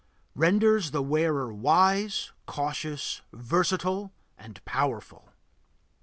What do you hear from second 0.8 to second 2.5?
the wearer wise,